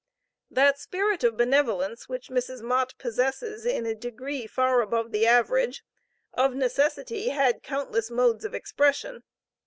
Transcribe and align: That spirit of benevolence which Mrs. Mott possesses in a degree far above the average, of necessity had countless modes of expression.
That 0.49 0.79
spirit 0.79 1.23
of 1.23 1.37
benevolence 1.37 2.09
which 2.09 2.29
Mrs. 2.29 2.63
Mott 2.63 2.95
possesses 2.97 3.67
in 3.67 3.85
a 3.85 3.93
degree 3.93 4.47
far 4.47 4.81
above 4.81 5.11
the 5.11 5.27
average, 5.27 5.83
of 6.33 6.55
necessity 6.55 7.29
had 7.29 7.61
countless 7.61 8.09
modes 8.09 8.43
of 8.43 8.55
expression. 8.55 9.21